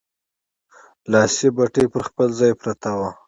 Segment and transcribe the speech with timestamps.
[1.11, 3.09] لاسي بتۍ پر خپل ځای پرته وه.